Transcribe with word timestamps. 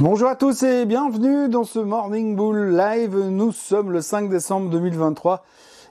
Bonjour 0.00 0.28
à 0.28 0.36
tous 0.36 0.62
et 0.62 0.86
bienvenue 0.86 1.50
dans 1.50 1.64
ce 1.64 1.78
Morning 1.78 2.34
Bull 2.34 2.74
Live. 2.74 3.14
Nous 3.14 3.52
sommes 3.52 3.92
le 3.92 4.00
5 4.00 4.30
décembre 4.30 4.70
2023 4.70 5.44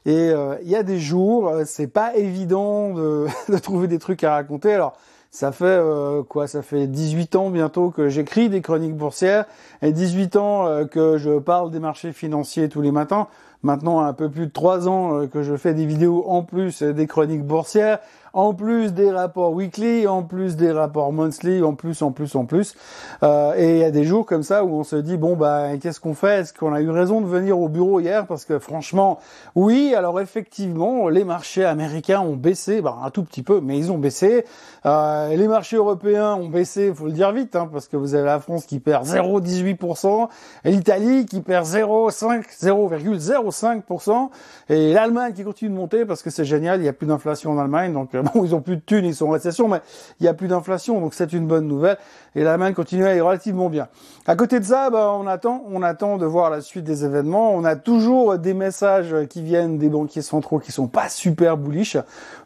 et 0.08 0.32
euh, 0.32 0.56
il 0.64 0.70
y 0.70 0.76
a 0.76 0.82
des 0.82 1.00
jours, 1.00 1.48
euh, 1.50 1.64
c'est 1.66 1.88
pas 1.88 2.16
évident 2.16 2.96
de, 2.96 3.28
trouver 3.62 3.88
des 3.88 4.00
trucs 4.00 4.24
à 4.24 4.34
raconter. 4.34 4.74
Alors 4.74 4.94
ça 5.30 5.52
fait 5.52 5.66
euh, 5.66 6.24
quoi? 6.24 6.48
Ça 6.48 6.64
fait 6.64 6.88
18 6.88 7.36
ans 7.36 7.50
bientôt 7.52 7.92
que 7.92 8.10
j'écris 8.10 8.50
des 8.50 8.62
chroniques 8.62 8.98
boursières 8.98 9.46
et 9.84 9.92
18 9.92 10.36
ans 10.36 10.86
que 10.90 11.18
je 11.20 11.38
parle 11.38 11.70
des 11.70 11.80
marchés 11.80 12.12
financiers 12.12 12.70
tous 12.70 12.82
les 12.82 12.92
matins. 12.92 13.28
Maintenant 13.62 14.00
un 14.00 14.14
peu 14.14 14.30
plus 14.30 14.48
de 14.48 14.52
3 14.52 14.90
ans 14.90 15.28
que 15.28 15.44
je 15.44 15.56
fais 15.56 15.76
des 15.76 15.86
vidéos 15.86 16.26
en 16.28 16.42
plus 16.42 16.82
des 16.82 17.06
chroniques 17.06 17.44
boursières 17.44 18.00
en 18.34 18.54
plus 18.54 18.94
des 18.94 19.12
rapports 19.12 19.54
weekly, 19.54 20.08
en 20.08 20.24
plus 20.24 20.56
des 20.56 20.72
rapports 20.72 21.12
monthly, 21.12 21.62
en 21.64 21.74
plus, 21.74 22.02
en 22.02 22.12
plus, 22.12 22.36
en 22.36 22.46
plus. 22.46 22.76
Euh, 23.24 23.54
et 23.58 23.72
il 23.72 23.78
y 23.80 23.84
a 23.84 23.92
des 23.92 24.04
jours 24.04 24.26
comme 24.26 24.44
ça 24.44 24.64
où 24.64 24.70
on 24.74 24.84
se 24.84 24.96
dit 24.96 25.18
bon 25.18 25.36
bah 25.36 25.78
qu'est-ce 25.82 26.00
qu'on 26.00 26.14
fait? 26.14 26.42
Est-ce 26.42 26.54
qu'on 26.54 26.74
a 26.74 26.82
eu 26.82 26.90
raison 26.90 27.22
de 27.22 27.28
venir 27.28 27.60
au 27.60 27.68
bureau 27.68 28.00
hier? 28.00 28.26
Parce 28.28 28.46
que 28.46 28.60
franchement, 28.60 29.20
oui. 29.56 29.94
Alors 29.96 30.20
effectivement, 30.20 31.10
les 31.10 31.24
marchés 31.24 31.66
américains 31.66 32.22
ont 32.22 32.36
baissé, 32.36 32.82
bah, 32.82 32.98
un 33.04 33.10
tout 33.10 33.24
petit 33.24 33.44
peu, 33.44 33.60
mais 33.62 33.78
ils 33.78 33.92
ont 33.92 33.98
baissé. 33.98 34.46
Euh, 34.86 35.36
les 35.36 35.48
marchés 35.48 35.76
européens 35.76 36.36
ont 36.36 36.50
baissé, 36.50 36.94
faut 36.94 37.06
le 37.06 37.12
dire 37.12 37.32
vite, 37.32 37.56
hein, 37.56 37.70
parce 37.72 37.88
que 37.88 37.98
vous 37.98 38.16
avez 38.16 38.26
la 38.26 38.40
France 38.40 38.66
qui 38.66 38.80
perd 38.80 39.06
0,18%, 39.06 40.28
l'Italie 40.66 41.26
qui 41.26 41.42
perd 41.42 41.66
0,5, 41.66 42.46
0,05%, 42.60 44.30
et 44.70 44.94
l'Allemagne 44.94 45.34
qui 45.34 45.44
continue 45.44 45.70
de 45.72 45.76
monter 45.76 46.06
parce 46.06 46.24
que 46.24 46.30
c'est 46.30 46.46
génial, 46.46 46.80
il 46.80 46.84
n'y 46.84 46.90
a 46.90 46.94
plus 46.94 47.08
d'inflation 47.08 47.52
en 47.52 47.60
Allemagne, 47.60 47.94
donc 47.94 48.14
bon, 48.22 48.44
ils 48.46 48.56
ont 48.56 48.62
plus 48.62 48.78
de 48.78 48.82
thunes, 48.82 49.06
ils 49.06 49.16
sont 49.16 49.28
en 49.28 49.32
récession, 49.32 49.68
mais 49.68 49.82
il 50.20 50.26
y 50.26 50.30
a 50.30 50.34
plus 50.34 50.48
d'inflation, 50.48 51.00
donc 51.00 51.14
c'est 51.14 51.34
une 51.34 51.48
bonne 51.48 51.68
nouvelle. 51.68 51.98
Et 52.36 52.44
l'Allemagne 52.44 52.74
continue 52.74 53.06
à 53.06 53.10
aller 53.10 53.22
relativement 53.22 53.70
bien. 53.70 53.88
À 54.26 54.36
côté 54.36 54.60
de 54.60 54.66
ça, 54.66 54.90
bah, 54.90 55.12
on 55.20 55.28
attend, 55.28 55.64
on 55.70 55.84
attend 55.84 56.18
de 56.18 56.26
voir 56.26 56.50
la 56.50 56.62
suite 56.62 56.86
des 56.86 57.04
événements. 57.04 57.54
On 57.54 57.66
a 57.66 57.76
toujours 57.76 58.38
des 58.38 58.54
messages 58.54 59.16
qui 59.30 59.42
viennent 59.42 59.78
des 59.78 59.90
banquiers 59.90 60.22
centraux 60.22 60.60
qui 60.60 60.72
sont 60.72 60.88
pas 60.88 61.10
super 61.10 61.58
bullish, 61.58 61.98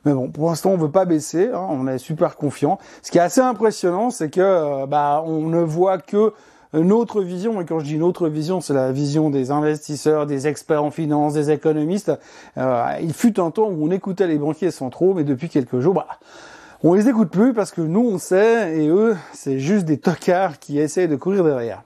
mais 0.06 0.14
bon, 0.14 0.30
pour 0.30 0.50
l'instant, 0.50 0.72
on 0.72 0.78
veut 0.78 0.92
pas 0.92 1.06
baisser. 1.06 1.50
Hein, 1.54 1.68
on 1.70 1.88
est 1.88 1.98
super 1.98 2.38
confiant. 2.38 2.80
Ce 3.02 3.12
qui 3.12 3.18
est 3.18 3.22
assez 3.22 3.42
impressionnant, 3.42 4.10
c'est 4.10 4.30
que 4.30 4.42
euh, 4.42 4.86
bah, 4.88 5.24
on 5.26 5.48
ne 5.48 5.62
voit 5.62 5.98
que 5.98 6.34
une 6.76 6.92
autre 6.92 7.22
vision, 7.22 7.62
et 7.62 7.66
quand 7.66 7.80
je 7.80 7.86
dis 7.86 7.96
une 7.96 8.04
autre 8.04 8.28
vision, 8.28 8.62
c'est 8.62 8.74
la 8.74 8.92
vision 8.92 9.30
des 9.30 9.52
investisseurs, 9.52 10.26
des 10.26 10.48
experts 10.48 10.84
en 10.84 10.92
finance, 10.92 11.34
des 11.34 11.52
économistes. 11.52 12.12
Euh, 12.58 12.86
il 13.02 13.14
fut 13.14 13.40
un 13.40 13.52
temps 13.52 13.70
où 13.70 13.88
on 13.88 13.92
écoutait 13.92 14.28
les 14.28 14.38
banquiers 14.38 14.72
centraux, 14.72 15.14
mais 15.14 15.24
depuis 15.24 15.50
quelques 15.50 15.80
jours, 15.80 15.94
bah, 15.94 16.08
on 16.84 16.94
les 16.94 17.08
écoute 17.08 17.30
plus 17.30 17.54
parce 17.54 17.72
que 17.72 17.82
nous 17.82 18.02
on 18.02 18.18
sait, 18.18 18.78
et 18.78 18.88
eux, 18.90 19.16
c'est 19.34 19.60
juste 19.60 19.86
des 19.86 19.98
tocards 19.98 20.60
qui 20.60 20.80
essaient 20.80 21.08
de 21.08 21.16
courir 21.16 21.44
derrière. 21.44 21.84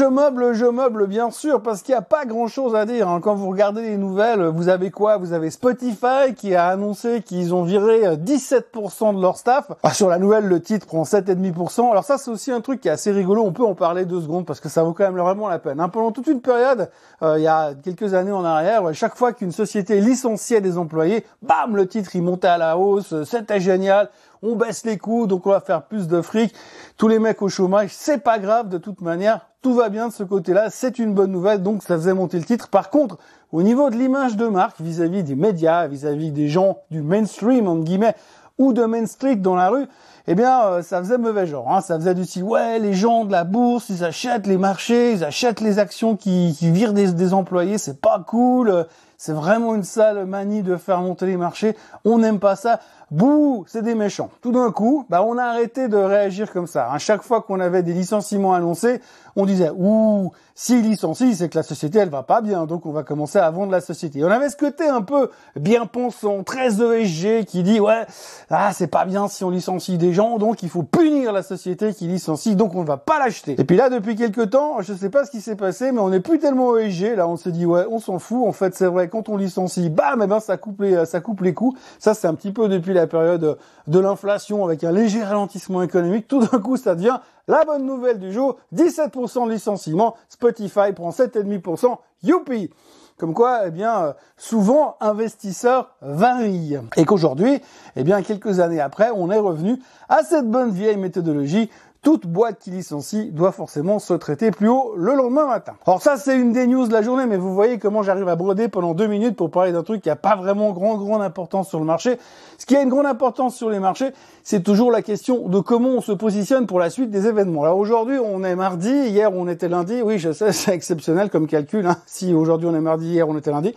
Je 0.00 0.06
meuble, 0.06 0.54
je 0.54 0.64
meuble 0.64 1.06
bien 1.06 1.30
sûr 1.30 1.60
parce 1.60 1.82
qu'il 1.82 1.92
n'y 1.92 1.98
a 1.98 2.02
pas 2.02 2.24
grand 2.24 2.46
chose 2.46 2.74
à 2.74 2.86
dire. 2.86 3.06
Hein. 3.06 3.20
Quand 3.20 3.34
vous 3.34 3.50
regardez 3.50 3.82
les 3.82 3.98
nouvelles, 3.98 4.42
vous 4.44 4.70
avez 4.70 4.90
quoi? 4.90 5.18
Vous 5.18 5.34
avez 5.34 5.50
Spotify 5.50 6.34
qui 6.34 6.54
a 6.54 6.68
annoncé 6.68 7.20
qu'ils 7.20 7.54
ont 7.54 7.64
viré 7.64 8.16
17% 8.16 8.54
euh, 8.56 9.12
de 9.12 9.20
leur 9.20 9.36
staff. 9.36 9.70
Ah, 9.82 9.92
sur 9.92 10.08
la 10.08 10.18
nouvelle, 10.18 10.46
le 10.46 10.62
titre 10.62 10.86
prend 10.86 11.02
7,5%. 11.02 11.90
Alors 11.90 12.04
ça 12.04 12.16
c'est 12.16 12.30
aussi 12.30 12.50
un 12.50 12.62
truc 12.62 12.80
qui 12.80 12.88
est 12.88 12.92
assez 12.92 13.12
rigolo. 13.12 13.42
On 13.42 13.52
peut 13.52 13.66
en 13.66 13.74
parler 13.74 14.06
deux 14.06 14.22
secondes 14.22 14.46
parce 14.46 14.60
que 14.60 14.70
ça 14.70 14.82
vaut 14.84 14.94
quand 14.94 15.04
même 15.04 15.18
vraiment 15.18 15.48
la 15.48 15.58
peine. 15.58 15.80
Hein. 15.80 15.90
Pendant 15.90 16.12
toute 16.12 16.28
une 16.28 16.40
période, 16.40 16.88
euh, 17.22 17.38
il 17.38 17.42
y 17.42 17.48
a 17.48 17.74
quelques 17.74 18.14
années 18.14 18.32
en 18.32 18.44
arrière, 18.44 18.82
chaque 18.94 19.16
fois 19.16 19.34
qu'une 19.34 19.52
société 19.52 20.00
licenciait 20.00 20.62
des 20.62 20.78
employés, 20.78 21.26
bam, 21.42 21.76
le 21.76 21.86
titre 21.86 22.16
il 22.16 22.22
montait 22.22 22.48
à 22.48 22.56
la 22.56 22.78
hausse. 22.78 23.14
C'était 23.24 23.60
génial 23.60 24.08
on 24.42 24.56
baisse 24.56 24.84
les 24.84 24.98
coûts, 24.98 25.26
donc 25.26 25.46
on 25.46 25.50
va 25.50 25.60
faire 25.60 25.82
plus 25.82 26.08
de 26.08 26.20
fric. 26.22 26.54
Tous 26.96 27.08
les 27.08 27.18
mecs 27.18 27.42
au 27.42 27.48
chômage, 27.48 27.90
c'est 27.92 28.22
pas 28.22 28.38
grave 28.38 28.68
de 28.68 28.78
toute 28.78 29.00
manière, 29.00 29.46
tout 29.62 29.74
va 29.74 29.88
bien 29.88 30.08
de 30.08 30.12
ce 30.12 30.22
côté-là, 30.22 30.70
c'est 30.70 30.98
une 30.98 31.14
bonne 31.14 31.30
nouvelle, 31.30 31.62
donc 31.62 31.82
ça 31.82 31.96
faisait 31.96 32.14
monter 32.14 32.38
le 32.38 32.44
titre. 32.44 32.68
Par 32.68 32.90
contre, 32.90 33.18
au 33.52 33.62
niveau 33.62 33.90
de 33.90 33.96
l'image 33.96 34.36
de 34.36 34.46
marque 34.46 34.80
vis-à-vis 34.80 35.22
des 35.22 35.34
médias, 35.34 35.86
vis-à-vis 35.86 36.30
des 36.30 36.48
gens 36.48 36.78
du 36.90 37.02
mainstream, 37.02 37.68
entre 37.68 37.84
guillemets, 37.84 38.14
ou 38.58 38.72
de 38.72 38.84
Main 38.84 39.06
Street 39.06 39.36
dans 39.36 39.54
la 39.56 39.70
rue, 39.70 39.86
eh 40.26 40.34
bien, 40.34 40.62
euh, 40.64 40.82
ça 40.82 40.98
faisait 40.98 41.18
mauvais 41.18 41.46
genre. 41.46 41.72
Hein. 41.72 41.80
Ça 41.80 41.96
faisait 41.96 42.14
du 42.14 42.24
style, 42.24 42.44
ouais, 42.44 42.78
les 42.78 42.94
gens 42.94 43.24
de 43.24 43.32
la 43.32 43.44
bourse, 43.44 43.88
ils 43.88 44.04
achètent 44.04 44.46
les 44.46 44.58
marchés, 44.58 45.12
ils 45.12 45.24
achètent 45.24 45.60
les 45.60 45.78
actions 45.78 46.16
qui, 46.16 46.56
qui 46.58 46.70
virent 46.70 46.92
des, 46.92 47.12
des 47.12 47.34
employés, 47.34 47.78
c'est 47.78 48.00
pas 48.00 48.22
cool. 48.26 48.86
C'est 49.22 49.34
vraiment 49.34 49.74
une 49.74 49.82
sale 49.82 50.24
manie 50.24 50.62
de 50.62 50.76
faire 50.76 51.02
monter 51.02 51.26
les 51.26 51.36
marchés. 51.36 51.76
On 52.06 52.16
n'aime 52.16 52.38
pas 52.38 52.56
ça. 52.56 52.80
Bouh, 53.10 53.64
c'est 53.66 53.82
des 53.82 53.94
méchants. 53.94 54.30
Tout 54.40 54.50
d'un 54.50 54.70
coup, 54.70 55.04
bah, 55.10 55.22
on 55.22 55.36
a 55.36 55.42
arrêté 55.42 55.88
de 55.88 55.98
réagir 55.98 56.50
comme 56.50 56.66
ça. 56.66 56.90
À 56.90 56.96
chaque 56.96 57.22
fois 57.22 57.42
qu'on 57.42 57.60
avait 57.60 57.82
des 57.82 57.92
licenciements 57.92 58.54
annoncés, 58.54 59.02
on 59.36 59.44
disait, 59.44 59.70
ouh, 59.76 60.32
s'il 60.54 60.88
licencie, 60.88 61.34
c'est 61.34 61.50
que 61.50 61.58
la 61.58 61.62
société, 61.62 61.98
elle 61.98 62.08
va 62.08 62.22
pas 62.22 62.40
bien, 62.40 62.64
donc 62.64 62.86
on 62.86 62.92
va 62.92 63.02
commencer 63.02 63.38
à 63.38 63.50
vendre 63.50 63.72
la 63.72 63.80
société. 63.82 64.24
On 64.24 64.30
avait 64.30 64.48
ce 64.48 64.56
côté 64.56 64.88
un 64.88 65.02
peu 65.02 65.30
bien 65.56 65.84
pensant, 65.84 66.42
très 66.42 66.80
ESG, 66.80 67.44
qui 67.44 67.62
dit, 67.62 67.78
ouais, 67.78 68.06
ah, 68.48 68.72
c'est 68.72 68.86
pas 68.86 69.04
bien 69.04 69.28
si 69.28 69.44
on 69.44 69.50
licencie 69.50 69.98
des 69.98 70.09
donc 70.38 70.62
il 70.62 70.68
faut 70.68 70.82
punir 70.82 71.32
la 71.32 71.42
société 71.42 71.94
qui 71.94 72.06
licencie, 72.06 72.56
donc 72.56 72.74
on 72.74 72.82
ne 72.82 72.86
va 72.86 72.96
pas 72.96 73.18
l'acheter. 73.18 73.56
Et 73.58 73.64
puis 73.64 73.76
là, 73.76 73.88
depuis 73.88 74.16
quelques 74.16 74.50
temps, 74.50 74.80
je 74.80 74.92
sais 74.92 75.10
pas 75.10 75.24
ce 75.24 75.30
qui 75.30 75.40
s'est 75.40 75.56
passé, 75.56 75.92
mais 75.92 76.00
on 76.00 76.10
n'est 76.10 76.20
plus 76.20 76.38
tellement 76.38 76.76
ESG, 76.76 77.16
là, 77.16 77.28
on 77.28 77.36
se 77.36 77.48
dit, 77.48 77.66
ouais, 77.66 77.84
on 77.90 77.98
s'en 77.98 78.18
fout, 78.18 78.46
en 78.46 78.52
fait, 78.52 78.74
c'est 78.74 78.86
vrai, 78.86 79.08
quand 79.08 79.28
on 79.28 79.36
licencie, 79.36 79.88
bam, 79.88 80.20
eh 80.22 80.26
ben, 80.26 80.40
ça 80.40 80.56
coupe 80.56 80.80
les, 80.82 81.06
ça 81.06 81.20
coupe 81.20 81.40
les 81.42 81.54
coûts. 81.54 81.76
Ça, 81.98 82.14
c'est 82.14 82.26
un 82.26 82.34
petit 82.34 82.52
peu 82.52 82.68
depuis 82.68 82.94
la 82.94 83.06
période 83.06 83.58
de 83.86 83.98
l'inflation 83.98 84.64
avec 84.64 84.84
un 84.84 84.92
léger 84.92 85.22
ralentissement 85.22 85.82
économique. 85.82 86.28
Tout 86.28 86.40
d'un 86.40 86.58
coup, 86.58 86.76
ça 86.76 86.94
devient 86.94 87.18
la 87.48 87.64
bonne 87.64 87.86
nouvelle 87.86 88.18
du 88.18 88.32
jour. 88.32 88.56
17% 88.74 89.46
de 89.46 89.52
licenciement. 89.52 90.16
Spotify 90.28 90.92
prend 90.94 91.10
7,5%. 91.10 91.98
Youpi! 92.22 92.70
Comme 93.20 93.34
quoi, 93.34 93.66
eh 93.66 93.70
bien, 93.70 94.02
euh, 94.02 94.12
souvent, 94.38 94.96
investisseurs 94.98 95.94
varient. 96.00 96.78
Et 96.96 97.04
qu'aujourd'hui, 97.04 97.60
eh 97.94 98.02
bien, 98.02 98.22
quelques 98.22 98.60
années 98.60 98.80
après, 98.80 99.10
on 99.14 99.30
est 99.30 99.38
revenu 99.38 99.78
à 100.08 100.22
cette 100.22 100.50
bonne 100.50 100.70
vieille 100.70 100.96
méthodologie 100.96 101.68
toute 102.02 102.26
boîte 102.26 102.58
qui 102.58 102.70
licencie 102.70 103.30
doit 103.30 103.52
forcément 103.52 103.98
se 103.98 104.14
traiter 104.14 104.50
plus 104.50 104.68
haut 104.68 104.94
le 104.96 105.14
lendemain 105.14 105.46
matin. 105.46 105.74
Alors 105.86 106.00
ça, 106.00 106.16
c'est 106.16 106.36
une 106.36 106.52
des 106.52 106.66
news 106.66 106.86
de 106.86 106.92
la 106.92 107.02
journée, 107.02 107.26
mais 107.26 107.36
vous 107.36 107.54
voyez 107.54 107.78
comment 107.78 108.02
j'arrive 108.02 108.28
à 108.28 108.36
broder 108.36 108.68
pendant 108.68 108.94
deux 108.94 109.06
minutes 109.06 109.36
pour 109.36 109.50
parler 109.50 109.72
d'un 109.72 109.82
truc 109.82 110.00
qui 110.02 110.10
a 110.10 110.16
pas 110.16 110.36
vraiment 110.36 110.72
grand, 110.72 110.96
grande 110.96 111.22
importance 111.22 111.68
sur 111.68 111.78
le 111.78 111.84
marché. 111.84 112.18
Ce 112.56 112.64
qui 112.64 112.74
a 112.76 112.82
une 112.82 112.88
grande 112.88 113.06
importance 113.06 113.54
sur 113.54 113.68
les 113.68 113.80
marchés, 113.80 114.12
c'est 114.42 114.62
toujours 114.62 114.90
la 114.90 115.02
question 115.02 115.48
de 115.48 115.60
comment 115.60 115.90
on 115.90 116.00
se 116.00 116.12
positionne 116.12 116.66
pour 116.66 116.78
la 116.78 116.88
suite 116.88 117.10
des 117.10 117.26
événements. 117.26 117.64
Alors 117.64 117.78
aujourd'hui, 117.78 118.18
on 118.18 118.44
est 118.44 118.56
mardi, 118.56 118.90
hier 118.90 119.32
on 119.34 119.46
était 119.46 119.68
lundi. 119.68 120.00
Oui, 120.02 120.18
je 120.18 120.32
sais, 120.32 120.52
c'est 120.52 120.74
exceptionnel 120.74 121.28
comme 121.28 121.46
calcul. 121.46 121.86
Hein. 121.86 121.96
Si 122.06 122.32
aujourd'hui 122.32 122.68
on 122.68 122.74
est 122.74 122.80
mardi, 122.80 123.08
hier 123.10 123.28
on 123.28 123.36
était 123.36 123.50
lundi. 123.50 123.74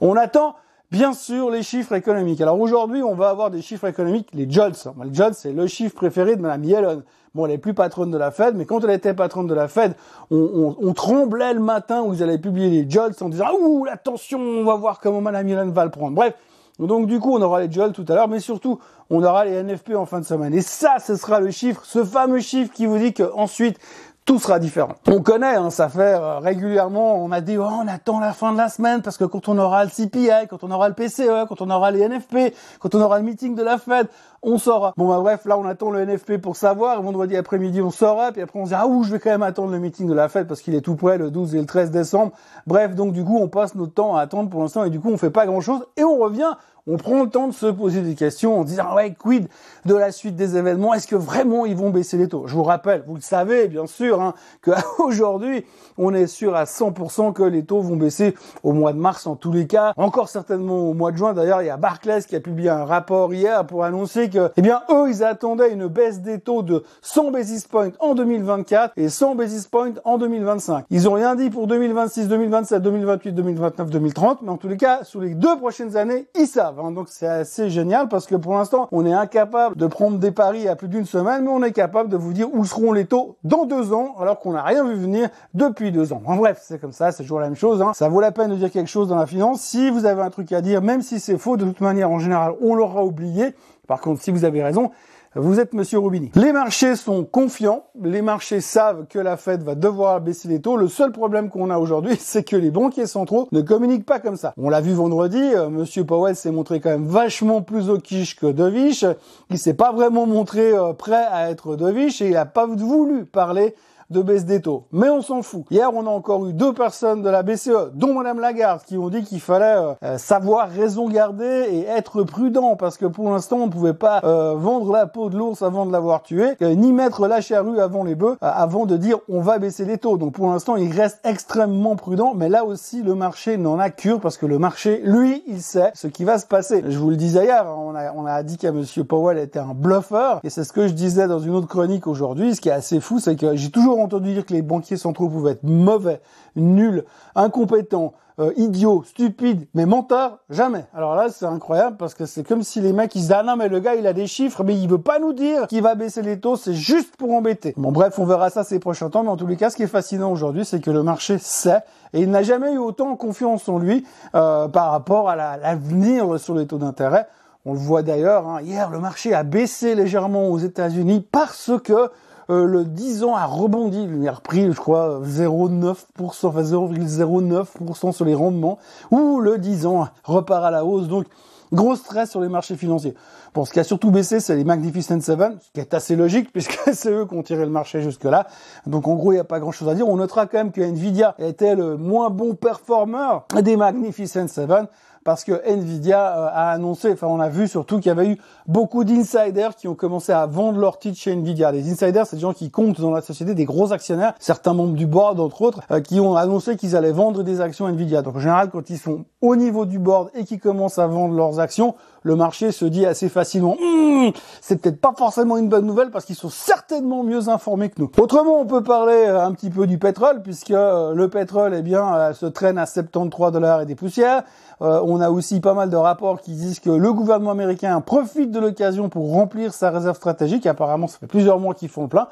On 0.00 0.16
attend 0.16 0.56
Bien 0.92 1.12
sûr, 1.14 1.50
les 1.50 1.64
chiffres 1.64 1.94
économiques. 1.94 2.40
Alors 2.40 2.60
aujourd'hui, 2.60 3.02
on 3.02 3.14
va 3.14 3.28
avoir 3.28 3.50
des 3.50 3.60
chiffres 3.60 3.88
économiques, 3.88 4.28
les 4.32 4.48
JOLTS. 4.48 4.86
Le 5.02 5.12
JOLTS, 5.12 5.34
c'est 5.34 5.52
le 5.52 5.66
chiffre 5.66 5.96
préféré 5.96 6.36
de 6.36 6.40
Mme 6.40 6.62
Yellen. 6.62 7.02
Bon, 7.34 7.44
elle 7.44 7.50
n'est 7.50 7.58
plus 7.58 7.74
patronne 7.74 8.12
de 8.12 8.16
la 8.16 8.30
Fed, 8.30 8.54
mais 8.54 8.66
quand 8.66 8.84
elle 8.84 8.92
était 8.92 9.12
patronne 9.12 9.48
de 9.48 9.54
la 9.54 9.66
Fed, 9.66 9.94
on, 10.30 10.92
tremblait 10.94 11.54
le 11.54 11.60
matin 11.60 12.02
où 12.02 12.14
ils 12.14 12.22
allaient 12.22 12.38
publier 12.38 12.70
les 12.70 12.88
JOLTS 12.88 13.20
en 13.20 13.28
disant 13.28 13.46
«Ouh, 13.60 13.86
attention, 13.90 14.38
on 14.38 14.64
va 14.64 14.76
voir 14.76 15.00
comment 15.00 15.20
Mme 15.20 15.48
Yellen 15.48 15.72
va 15.72 15.84
le 15.84 15.90
prendre». 15.90 16.14
Bref, 16.14 16.34
donc 16.78 17.08
du 17.08 17.18
coup, 17.18 17.34
on 17.34 17.42
aura 17.42 17.60
les 17.60 17.70
JOLTS 17.70 17.92
tout 17.92 18.04
à 18.08 18.14
l'heure, 18.14 18.28
mais 18.28 18.40
surtout, 18.40 18.78
on 19.10 19.24
aura 19.24 19.44
les 19.44 19.60
NFP 19.64 19.96
en 19.96 20.06
fin 20.06 20.20
de 20.20 20.24
semaine. 20.24 20.54
Et 20.54 20.62
ça, 20.62 20.98
ce 21.00 21.16
sera 21.16 21.40
le 21.40 21.50
chiffre, 21.50 21.84
ce 21.84 22.04
fameux 22.04 22.38
chiffre 22.38 22.72
qui 22.72 22.86
vous 22.86 22.98
dit 22.98 23.12
qu'ensuite, 23.12 23.78
tout 24.26 24.40
sera 24.40 24.58
différent. 24.58 24.96
On 25.06 25.22
connaît, 25.22 25.54
hein, 25.54 25.70
ça 25.70 25.88
fait 25.88 26.00
euh, 26.00 26.40
régulièrement, 26.40 27.22
on 27.24 27.30
a 27.30 27.40
dit, 27.40 27.56
oh, 27.56 27.62
on 27.62 27.86
attend 27.86 28.18
la 28.18 28.32
fin 28.32 28.52
de 28.52 28.58
la 28.58 28.68
semaine 28.68 29.00
parce 29.00 29.16
que 29.16 29.24
quand 29.24 29.48
on 29.48 29.56
aura 29.56 29.84
le 29.84 29.90
CPI, 29.90 30.48
quand 30.50 30.64
on 30.64 30.70
aura 30.72 30.88
le 30.88 30.94
PCE, 30.94 31.46
quand 31.48 31.60
on 31.60 31.70
aura 31.70 31.92
les 31.92 32.06
NFP, 32.06 32.52
quand 32.80 32.94
on 32.96 33.00
aura 33.00 33.18
le 33.18 33.24
meeting 33.24 33.54
de 33.54 33.62
la 33.62 33.78
Fed, 33.78 34.08
on 34.46 34.58
saura. 34.58 34.94
Bon 34.96 35.08
bah 35.08 35.18
bref, 35.20 35.44
là 35.44 35.58
on 35.58 35.64
attend 35.64 35.90
le 35.90 36.00
NFP 36.00 36.38
pour 36.38 36.54
savoir, 36.54 37.02
vendredi 37.02 37.36
après-midi 37.36 37.82
on 37.82 37.90
saura, 37.90 38.30
puis 38.30 38.40
après 38.40 38.60
on 38.60 38.64
se 38.64 38.70
dit, 38.70 38.76
ah 38.78 38.86
ouh, 38.86 39.02
je 39.02 39.10
vais 39.10 39.18
quand 39.18 39.30
même 39.30 39.42
attendre 39.42 39.72
le 39.72 39.80
meeting 39.80 40.08
de 40.08 40.14
la 40.14 40.28
Fed 40.28 40.46
parce 40.46 40.62
qu'il 40.62 40.76
est 40.76 40.80
tout 40.80 40.94
près 40.94 41.18
le 41.18 41.32
12 41.32 41.56
et 41.56 41.58
le 41.58 41.66
13 41.66 41.90
décembre. 41.90 42.32
Bref, 42.66 42.94
donc 42.94 43.12
du 43.12 43.24
coup 43.24 43.38
on 43.38 43.48
passe 43.48 43.74
notre 43.74 43.92
temps 43.92 44.14
à 44.14 44.20
attendre 44.20 44.48
pour 44.48 44.60
l'instant. 44.62 44.84
Et 44.84 44.90
du 44.90 45.00
coup 45.00 45.10
on 45.10 45.16
fait 45.16 45.30
pas 45.30 45.46
grand 45.46 45.60
chose 45.60 45.84
et 45.96 46.04
on 46.04 46.16
revient. 46.16 46.54
On 46.88 46.98
prend 46.98 47.24
le 47.24 47.28
temps 47.28 47.48
de 47.48 47.52
se 47.52 47.66
poser 47.66 48.00
des 48.00 48.14
questions 48.14 48.60
en 48.60 48.62
disant 48.62 48.94
ouais 48.94 49.12
quid 49.12 49.48
de 49.86 49.94
la 49.96 50.12
suite 50.12 50.36
des 50.36 50.56
événements? 50.56 50.94
Est-ce 50.94 51.08
que 51.08 51.16
vraiment 51.16 51.66
ils 51.66 51.74
vont 51.74 51.90
baisser 51.90 52.16
les 52.16 52.28
taux? 52.28 52.46
Je 52.46 52.54
vous 52.54 52.62
rappelle 52.62 53.02
vous 53.08 53.16
le 53.16 53.20
savez 53.20 53.66
bien 53.66 53.88
sûr 53.88 54.22
hein, 54.22 54.34
qu'aujourd'hui 54.62 55.64
on 55.98 56.14
est 56.14 56.28
sûr 56.28 56.54
à 56.54 56.62
100% 56.62 57.32
que 57.32 57.42
les 57.42 57.64
taux 57.64 57.80
vont 57.80 57.96
baisser 57.96 58.36
au 58.62 58.72
mois 58.72 58.92
de 58.92 58.98
mars 58.98 59.26
en 59.26 59.34
tous 59.34 59.50
les 59.50 59.66
cas. 59.66 59.94
Encore 59.96 60.28
certainement 60.28 60.88
au 60.88 60.94
mois 60.94 61.10
de 61.10 61.16
juin. 61.16 61.32
D'ailleurs 61.32 61.60
il 61.60 61.66
y 61.66 61.70
a 61.70 61.76
Barclays 61.76 62.22
qui 62.22 62.36
a 62.36 62.40
publié 62.40 62.68
un 62.68 62.84
rapport 62.84 63.34
hier 63.34 63.66
pour 63.66 63.82
annoncer 63.82 64.30
que, 64.30 64.35
eh 64.56 64.62
bien, 64.62 64.82
eux, 64.90 65.08
ils 65.08 65.24
attendaient 65.24 65.72
une 65.72 65.86
baisse 65.86 66.20
des 66.20 66.38
taux 66.38 66.62
de 66.62 66.82
100 67.02 67.30
basis 67.30 67.66
points 67.66 67.90
en 68.00 68.14
2024 68.14 68.92
et 68.96 69.08
100 69.08 69.34
basis 69.34 69.66
points 69.66 69.92
en 70.04 70.18
2025. 70.18 70.86
Ils 70.90 71.08
ont 71.08 71.12
rien 71.12 71.34
dit 71.34 71.50
pour 71.50 71.66
2026, 71.66 72.28
2027, 72.28 72.82
2028, 72.82 73.32
2029, 73.32 73.90
2030, 73.90 74.42
mais 74.42 74.50
en 74.50 74.56
tous 74.56 74.68
les 74.68 74.76
cas, 74.76 75.04
sur 75.04 75.20
les 75.20 75.34
deux 75.34 75.56
prochaines 75.58 75.96
années, 75.96 76.26
ils 76.38 76.46
savent. 76.46 76.80
Hein. 76.80 76.92
Donc 76.92 77.08
c'est 77.10 77.26
assez 77.26 77.70
génial 77.70 78.08
parce 78.08 78.26
que 78.26 78.34
pour 78.34 78.54
l'instant, 78.54 78.88
on 78.92 79.06
est 79.06 79.12
incapable 79.12 79.76
de 79.76 79.86
prendre 79.86 80.18
des 80.18 80.30
paris 80.30 80.68
à 80.68 80.76
plus 80.76 80.88
d'une 80.88 81.06
semaine, 81.06 81.44
mais 81.44 81.50
on 81.50 81.62
est 81.62 81.72
capable 81.72 82.08
de 82.08 82.16
vous 82.16 82.32
dire 82.32 82.48
où 82.52 82.64
seront 82.64 82.92
les 82.92 83.06
taux 83.06 83.36
dans 83.44 83.64
deux 83.64 83.92
ans, 83.92 84.14
alors 84.18 84.38
qu'on 84.40 84.52
n'a 84.52 84.62
rien 84.62 84.84
vu 84.84 84.94
venir 84.94 85.28
depuis 85.54 85.92
deux 85.92 86.12
ans. 86.12 86.22
En 86.26 86.36
bref, 86.36 86.60
c'est 86.62 86.80
comme 86.80 86.92
ça, 86.92 87.12
c'est 87.12 87.22
toujours 87.22 87.40
la 87.40 87.46
même 87.46 87.56
chose. 87.56 87.82
Hein. 87.82 87.92
Ça 87.94 88.08
vaut 88.08 88.20
la 88.20 88.32
peine 88.32 88.50
de 88.50 88.56
dire 88.56 88.70
quelque 88.70 88.90
chose 88.90 89.08
dans 89.08 89.16
la 89.16 89.26
finance. 89.26 89.60
Si 89.60 89.90
vous 89.90 90.04
avez 90.04 90.22
un 90.22 90.30
truc 90.30 90.52
à 90.52 90.60
dire, 90.60 90.82
même 90.82 91.02
si 91.02 91.20
c'est 91.20 91.38
faux, 91.38 91.56
de 91.56 91.64
toute 91.64 91.80
manière, 91.80 92.10
en 92.10 92.18
général, 92.18 92.52
on 92.60 92.74
l'aura 92.74 93.04
oublié. 93.04 93.54
Par 93.86 94.00
contre, 94.00 94.22
si 94.22 94.30
vous 94.30 94.44
avez 94.44 94.62
raison, 94.62 94.90
vous 95.38 95.60
êtes 95.60 95.74
Monsieur 95.74 95.98
Rubini. 95.98 96.30
Les 96.34 96.50
marchés 96.50 96.96
sont 96.96 97.22
confiants, 97.24 97.84
les 98.02 98.22
marchés 98.22 98.62
savent 98.62 99.06
que 99.06 99.18
la 99.18 99.36
Fed 99.36 99.62
va 99.62 99.74
devoir 99.74 100.22
baisser 100.22 100.48
les 100.48 100.62
taux. 100.62 100.78
Le 100.78 100.88
seul 100.88 101.12
problème 101.12 101.50
qu'on 101.50 101.68
a 101.68 101.78
aujourd'hui, 101.78 102.16
c'est 102.18 102.42
que 102.42 102.56
les 102.56 102.70
banquiers 102.70 103.06
centraux 103.06 103.46
ne 103.52 103.60
communiquent 103.60 104.06
pas 104.06 104.18
comme 104.18 104.36
ça. 104.36 104.54
On 104.56 104.70
l'a 104.70 104.80
vu 104.80 104.94
vendredi, 104.94 105.38
euh, 105.38 105.68
Monsieur 105.68 106.04
Powell 106.04 106.34
s'est 106.34 106.50
montré 106.50 106.80
quand 106.80 106.88
même 106.88 107.06
vachement 107.06 107.60
plus 107.60 107.90
au 107.90 107.98
quiche 107.98 108.34
que 108.34 108.46
Devish. 108.46 109.04
Il 109.50 109.58
s'est 109.58 109.74
pas 109.74 109.92
vraiment 109.92 110.26
montré 110.26 110.72
euh, 110.72 110.94
prêt 110.94 111.26
à 111.30 111.50
être 111.50 111.76
Devish 111.76 112.22
et 112.22 112.28
il 112.28 112.36
a 112.36 112.46
pas 112.46 112.66
voulu 112.66 113.26
parler 113.26 113.74
de 114.10 114.22
baisse 114.22 114.44
des 114.44 114.60
taux. 114.60 114.84
Mais 114.92 115.08
on 115.08 115.22
s'en 115.22 115.42
fout. 115.42 115.64
Hier, 115.70 115.90
on 115.92 116.06
a 116.06 116.10
encore 116.10 116.46
eu 116.46 116.52
deux 116.52 116.72
personnes 116.72 117.22
de 117.22 117.28
la 117.28 117.42
BCE, 117.42 117.92
dont 117.94 118.14
Madame 118.14 118.40
Lagarde, 118.40 118.82
qui 118.86 118.96
ont 118.96 119.08
dit 119.08 119.22
qu'il 119.24 119.40
fallait 119.40 119.76
euh, 119.76 119.94
euh, 120.04 120.18
savoir 120.18 120.68
raison 120.68 121.08
garder 121.08 121.66
et 121.70 121.86
être 121.86 122.22
prudent, 122.22 122.76
parce 122.76 122.96
que 122.98 123.06
pour 123.06 123.30
l'instant, 123.30 123.56
on 123.56 123.66
ne 123.66 123.72
pouvait 123.72 123.94
pas 123.94 124.20
euh, 124.24 124.54
vendre 124.56 124.92
la 124.92 125.06
peau 125.06 125.28
de 125.28 125.36
l'ours 125.36 125.62
avant 125.62 125.86
de 125.86 125.92
l'avoir 125.92 126.22
tué, 126.22 126.54
ni 126.60 126.92
mettre 126.92 127.26
la 127.26 127.40
charrue 127.40 127.80
avant 127.80 128.04
les 128.04 128.14
bœufs, 128.14 128.36
avant 128.40 128.86
de 128.86 128.96
dire 128.96 129.18
on 129.28 129.40
va 129.40 129.58
baisser 129.58 129.84
les 129.84 129.98
taux. 129.98 130.16
Donc 130.16 130.34
pour 130.34 130.50
l'instant, 130.50 130.76
il 130.76 130.92
reste 130.92 131.20
extrêmement 131.24 131.96
prudent, 131.96 132.32
mais 132.34 132.48
là 132.48 132.64
aussi, 132.64 133.02
le 133.02 133.14
marché 133.14 133.56
n'en 133.56 133.78
a 133.78 133.90
cure, 133.90 134.20
parce 134.20 134.36
que 134.36 134.46
le 134.46 134.58
marché, 134.58 135.00
lui, 135.04 135.42
il 135.46 135.60
sait 135.60 135.90
ce 135.94 136.06
qui 136.06 136.24
va 136.24 136.38
se 136.38 136.46
passer. 136.46 136.84
Je 136.86 136.98
vous 136.98 137.10
le 137.10 137.16
disais 137.16 137.44
hier, 137.44 137.66
on 137.66 137.94
a, 137.94 138.12
on 138.12 138.26
a 138.26 138.42
dit 138.42 138.56
qu'à 138.56 138.72
Monsieur 138.72 139.04
Powell 139.04 139.38
était 139.38 139.58
un 139.58 139.74
bluffeur, 139.74 140.40
et 140.44 140.50
c'est 140.50 140.64
ce 140.64 140.72
que 140.72 140.86
je 140.86 140.92
disais 140.92 141.26
dans 141.26 141.40
une 141.40 141.54
autre 141.54 141.68
chronique 141.68 142.06
aujourd'hui. 142.06 142.54
Ce 142.54 142.60
qui 142.60 142.68
est 142.68 142.72
assez 142.72 143.00
fou, 143.00 143.18
c'est 143.18 143.36
que 143.36 143.56
j'ai 143.56 143.70
toujours 143.70 143.95
entendu 144.02 144.32
dire 144.34 144.46
que 144.46 144.52
les 144.52 144.62
banquiers 144.62 144.96
centraux 144.96 145.28
pouvaient 145.28 145.52
être 145.52 145.64
mauvais, 145.64 146.20
nuls, 146.56 147.04
incompétents, 147.34 148.14
euh, 148.38 148.52
idiots, 148.56 149.02
stupides, 149.06 149.66
mais 149.72 149.86
menteurs, 149.86 150.40
jamais. 150.50 150.84
Alors 150.94 151.14
là, 151.14 151.28
c'est 151.30 151.46
incroyable 151.46 151.96
parce 151.96 152.12
que 152.12 152.26
c'est 152.26 152.46
comme 152.46 152.62
si 152.62 152.82
les 152.82 152.92
mecs 152.92 153.14
ils 153.14 153.24
se 153.24 153.32
ah 153.32 153.42
non 153.42 153.56
mais 153.56 153.68
le 153.68 153.80
gars 153.80 153.94
il 153.94 154.06
a 154.06 154.12
des 154.12 154.26
chiffres 154.26 154.62
mais 154.62 154.74
il 154.74 154.86
veut 154.88 155.00
pas 155.00 155.18
nous 155.18 155.32
dire 155.32 155.66
qu'il 155.68 155.80
va 155.80 155.94
baisser 155.94 156.20
les 156.20 156.38
taux, 156.38 156.56
c'est 156.56 156.74
juste 156.74 157.16
pour 157.16 157.32
embêter. 157.32 157.72
Bon 157.78 157.92
bref, 157.92 158.18
on 158.18 158.26
verra 158.26 158.50
ça 158.50 158.62
ces 158.62 158.78
prochains 158.78 159.08
temps, 159.08 159.22
mais 159.22 159.30
en 159.30 159.38
tous 159.38 159.46
les 159.46 159.56
cas, 159.56 159.70
ce 159.70 159.76
qui 159.76 159.84
est 159.84 159.86
fascinant 159.86 160.30
aujourd'hui, 160.30 160.66
c'est 160.66 160.80
que 160.80 160.90
le 160.90 161.02
marché 161.02 161.38
sait 161.38 161.80
et 162.12 162.20
il 162.20 162.30
n'a 162.30 162.42
jamais 162.42 162.74
eu 162.74 162.78
autant 162.78 163.16
confiance 163.16 163.70
en 163.70 163.78
lui 163.78 164.04
euh, 164.34 164.68
par 164.68 164.90
rapport 164.90 165.30
à 165.30 165.56
l'avenir 165.56 166.38
sur 166.38 166.54
les 166.54 166.66
taux 166.66 166.78
d'intérêt. 166.78 167.26
On 167.64 167.72
le 167.72 167.78
voit 167.78 168.02
d'ailleurs, 168.02 168.46
hein, 168.46 168.60
hier 168.60 168.90
le 168.90 169.00
marché 169.00 169.32
a 169.32 169.44
baissé 169.44 169.94
légèrement 169.94 170.48
aux 170.50 170.58
États-Unis 170.58 171.26
parce 171.32 171.72
que 171.82 172.10
euh, 172.50 172.64
le 172.64 172.84
10 172.84 173.24
ans 173.24 173.34
a 173.34 173.44
rebondi, 173.44 174.08
il 174.08 174.28
a 174.28 174.32
repris, 174.32 174.70
je 174.72 174.78
crois, 174.78 175.20
0,9%, 175.24 175.96
enfin 176.44 176.62
0,09% 176.62 178.12
sur 178.12 178.24
les 178.24 178.34
rendements, 178.34 178.78
ou 179.10 179.40
le 179.40 179.58
10 179.58 179.86
ans 179.86 180.08
repart 180.24 180.64
à 180.64 180.70
la 180.70 180.84
hausse. 180.84 181.08
Donc, 181.08 181.26
gros 181.72 181.96
stress 181.96 182.30
sur 182.30 182.40
les 182.40 182.48
marchés 182.48 182.76
financiers. 182.76 183.14
Bon, 183.54 183.64
ce 183.64 183.72
qui 183.72 183.80
a 183.80 183.84
surtout 183.84 184.10
baissé, 184.10 184.38
c'est 184.38 184.54
les 184.54 184.64
Magnificent 184.64 185.20
Seven, 185.20 185.58
ce 185.60 185.70
qui 185.72 185.80
est 185.80 185.94
assez 185.94 186.14
logique 186.14 186.50
puisque 186.52 186.78
c'est 186.92 187.10
eux 187.10 187.26
qui 187.26 187.34
ont 187.34 187.42
tiré 187.42 187.64
le 187.64 187.70
marché 187.70 188.02
jusque-là. 188.02 188.46
Donc 188.86 189.08
en 189.08 189.14
gros, 189.14 189.32
il 189.32 189.36
n'y 189.36 189.40
a 189.40 189.44
pas 189.44 189.60
grand-chose 189.60 189.88
à 189.88 189.94
dire. 189.94 190.08
On 190.08 190.16
notera 190.16 190.46
quand 190.46 190.58
même 190.58 190.72
que 190.72 190.80
Nvidia 190.80 191.34
était 191.38 191.74
le 191.74 191.96
moins 191.96 192.30
bon 192.30 192.54
performeur 192.54 193.46
des 193.62 193.76
Magnificent 193.76 194.48
Seven 194.48 194.86
parce 195.26 195.42
que 195.42 195.60
Nvidia 195.68 196.38
euh, 196.38 196.46
a 196.52 196.70
annoncé, 196.70 197.12
enfin 197.12 197.26
on 197.26 197.40
a 197.40 197.48
vu 197.48 197.66
surtout 197.66 197.96
qu'il 197.96 198.06
y 198.06 198.10
avait 198.10 198.28
eu 198.28 198.38
beaucoup 198.68 199.02
d'insiders 199.02 199.74
qui 199.74 199.88
ont 199.88 199.96
commencé 199.96 200.30
à 200.30 200.46
vendre 200.46 200.78
leur 200.78 201.00
titres 201.00 201.18
chez 201.18 201.32
Nvidia. 201.32 201.72
Les 201.72 201.90
insiders, 201.90 202.28
c'est 202.28 202.36
des 202.36 202.42
gens 202.42 202.52
qui 202.52 202.70
comptent 202.70 203.00
dans 203.00 203.10
la 203.10 203.20
société, 203.22 203.56
des 203.56 203.64
gros 203.64 203.92
actionnaires, 203.92 204.34
certains 204.38 204.72
membres 204.72 204.94
du 204.94 205.06
board 205.06 205.40
entre 205.40 205.62
autres, 205.62 205.80
euh, 205.90 206.00
qui 206.00 206.20
ont 206.20 206.36
annoncé 206.36 206.76
qu'ils 206.76 206.94
allaient 206.94 207.10
vendre 207.10 207.42
des 207.42 207.60
actions 207.60 207.88
Nvidia. 207.88 208.22
Donc 208.22 208.36
en 208.36 208.40
général, 208.40 208.70
quand 208.70 208.88
ils 208.88 208.98
sont 208.98 209.24
au 209.40 209.56
niveau 209.56 209.84
du 209.84 209.98
board 209.98 210.30
et 210.32 210.44
qu'ils 210.44 210.60
commencent 210.60 211.00
à 211.00 211.08
vendre 211.08 211.34
leurs 211.34 211.58
actions, 211.58 211.96
le 212.26 212.36
marché 212.36 212.72
se 212.72 212.84
dit 212.84 213.06
assez 213.06 213.28
facilement, 213.28 213.76
hum, 213.80 214.32
c'est 214.60 214.80
peut-être 214.80 215.00
pas 215.00 215.14
forcément 215.16 215.56
une 215.56 215.68
bonne 215.68 215.86
nouvelle 215.86 216.10
parce 216.10 216.24
qu'ils 216.24 216.36
sont 216.36 216.50
certainement 216.50 217.22
mieux 217.22 217.48
informés 217.48 217.88
que 217.88 218.00
nous. 218.00 218.10
Autrement, 218.18 218.60
on 218.60 218.66
peut 218.66 218.82
parler 218.82 219.24
euh, 219.26 219.44
un 219.44 219.52
petit 219.52 219.70
peu 219.70 219.86
du 219.86 219.98
pétrole 219.98 220.42
puisque 220.42 220.70
le 220.70 221.26
pétrole, 221.28 221.74
eh 221.76 221.82
bien, 221.82 222.32
se 222.32 222.46
traîne 222.46 222.78
à 222.78 222.86
73 222.86 223.52
dollars 223.52 223.82
et 223.82 223.86
des 223.86 223.94
poussières. 223.94 224.42
Euh, 224.82 225.00
on 225.04 225.20
a 225.20 225.30
aussi 225.30 225.60
pas 225.60 225.72
mal 225.72 225.88
de 225.88 225.96
rapports 225.96 226.40
qui 226.40 226.52
disent 226.52 226.80
que 226.80 226.90
le 226.90 227.12
gouvernement 227.12 227.52
américain 227.52 228.00
profite 228.02 228.50
de 228.50 228.60
l'occasion 228.60 229.08
pour 229.08 229.30
remplir 229.32 229.72
sa 229.72 229.90
réserve 229.90 230.16
stratégique. 230.16 230.66
Apparemment, 230.66 231.06
ça 231.06 231.18
fait 231.18 231.26
plusieurs 231.26 231.58
mois 231.58 231.74
qu'ils 231.74 231.88
font 231.88 232.02
le 232.02 232.08
plein 232.08 232.28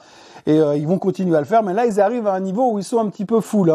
et 0.46 0.58
euh, 0.58 0.76
ils 0.76 0.87
vont 0.87 0.99
continuer 0.99 1.37
à 1.37 1.41
le 1.41 1.46
faire. 1.46 1.62
Mais 1.62 1.73
là, 1.73 1.87
ils 1.87 2.00
arrivent 2.00 2.26
à 2.26 2.35
un 2.35 2.41
niveau 2.41 2.73
où 2.73 2.79
ils 2.79 2.85
sont 2.85 2.99
un 2.99 3.08
petit 3.08 3.25
peu 3.25 3.41
full. 3.41 3.73